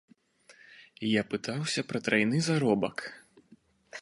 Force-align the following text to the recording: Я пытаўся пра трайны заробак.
Я 1.19 1.23
пытаўся 1.33 1.85
пра 1.93 2.01
трайны 2.09 2.37
заробак. 2.49 2.97